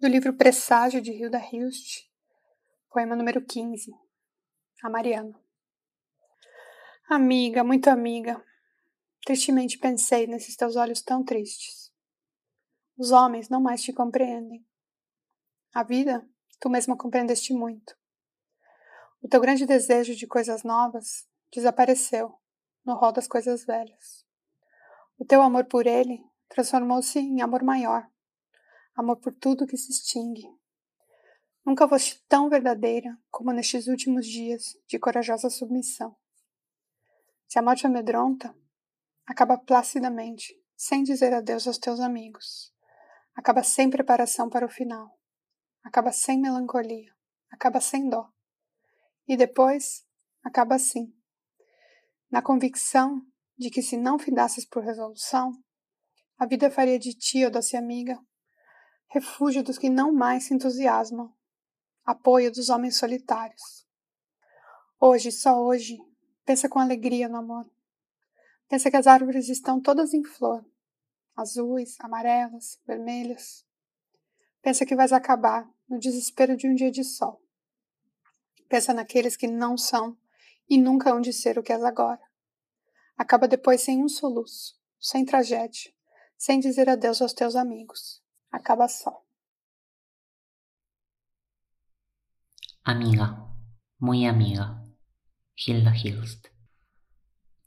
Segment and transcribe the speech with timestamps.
[0.00, 2.08] do livro Presságio de Hilda Hilst,
[2.88, 3.92] poema número 15,
[4.84, 5.36] a Mariana.
[7.10, 8.40] Amiga, muito amiga,
[9.26, 11.92] tristemente pensei nesses teus olhos tão tristes.
[12.96, 14.64] Os homens não mais te compreendem.
[15.74, 16.24] A vida,
[16.60, 17.98] tu mesma compreendeste muito.
[19.20, 22.38] O teu grande desejo de coisas novas desapareceu
[22.84, 24.24] no rol das coisas velhas.
[25.18, 28.08] O teu amor por ele transformou-se em amor maior
[29.00, 30.48] amor por tudo que se extingue.
[31.64, 36.16] Nunca foste tão verdadeira como nestes últimos dias de corajosa submissão.
[37.46, 38.54] Se a morte amedronta,
[39.24, 42.72] acaba placidamente, sem dizer adeus aos teus amigos.
[43.34, 45.16] Acaba sem preparação para o final.
[45.84, 47.14] Acaba sem melancolia.
[47.50, 48.28] Acaba sem dó.
[49.28, 50.04] E depois,
[50.42, 51.14] acaba assim.
[52.30, 53.22] Na convicção
[53.56, 55.52] de que se não findasses por resolução,
[56.36, 58.18] a vida faria de ti, ó doce amiga,
[59.08, 61.32] refúgio dos que não mais se entusiasmam,
[62.04, 63.86] apoio dos homens solitários.
[65.00, 65.98] Hoje, só hoje,
[66.44, 67.68] pensa com alegria no amor.
[68.68, 70.64] Pensa que as árvores estão todas em flor,
[71.34, 73.64] azuis, amarelas, vermelhas.
[74.60, 77.42] Pensa que vais acabar no desespero de um dia de sol.
[78.68, 80.18] Pensa naqueles que não são
[80.68, 82.20] e nunca hão de ser o que és agora.
[83.16, 85.90] Acaba depois sem um soluço, sem tragédia,
[86.36, 88.22] sem dizer adeus aos teus amigos.
[92.84, 93.54] Amiga,
[93.98, 94.82] muy amiga,
[95.54, 96.48] Hilda Hilst.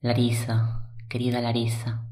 [0.00, 2.08] Larisa, querida Larisa,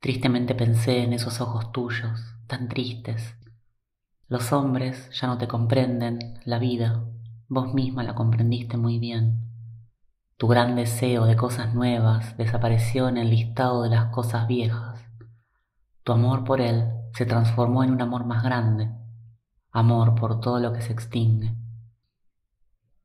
[0.00, 3.36] tristemente pensé en esos ojos tuyos, tan tristes.
[4.28, 7.04] Los hombres ya no te comprenden la vida,
[7.48, 9.46] vos misma la comprendiste muy bien.
[10.38, 15.04] Tu gran deseo de cosas nuevas desapareció en el listado de las cosas viejas.
[16.02, 18.90] Tu amor por él se transformó en un amor más grande,
[19.72, 21.54] amor por todo lo que se extingue.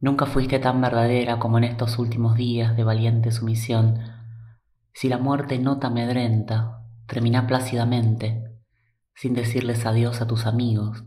[0.02, 4.00] Nunca fuiste tan verdadera como en estos últimos días de valiente sumisión.
[4.92, 8.60] Si la muerte no te amedrenta, termina plácidamente,
[9.16, 11.06] sin decirles adiós a tus amigos.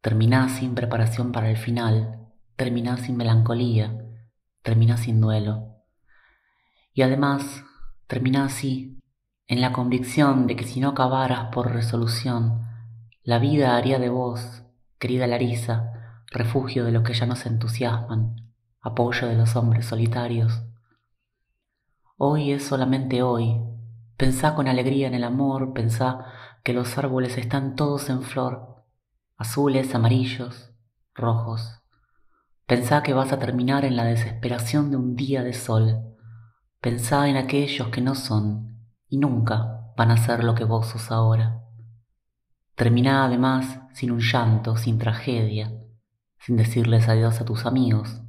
[0.00, 4.02] Termina sin preparación para el final, termina sin melancolía,
[4.62, 5.76] termina sin duelo.
[6.94, 7.64] Y además,
[8.06, 8.98] termina así,
[9.46, 12.66] en la convicción de que si no acabaras por resolución,
[13.22, 14.62] la vida haría de vos,
[14.98, 18.36] querida Larisa, refugio de los que ya no se entusiasman,
[18.80, 20.62] apoyo de los hombres solitarios.
[22.16, 23.60] Hoy es solamente hoy.
[24.16, 26.26] Pensá con alegría en el amor, pensá
[26.62, 28.84] que los árboles están todos en flor,
[29.36, 30.72] azules, amarillos,
[31.14, 31.82] rojos.
[32.66, 36.16] Pensá que vas a terminar en la desesperación de un día de sol.
[36.80, 38.73] Pensá en aquellos que no son,
[39.14, 41.62] y nunca van a ser lo que vos sos ahora.
[42.74, 45.72] Termina además sin un llanto, sin tragedia,
[46.40, 48.22] sin decirles adiós a tus amigos.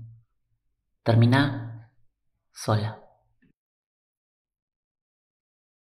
[1.02, 1.92] Termina
[2.52, 3.05] sola.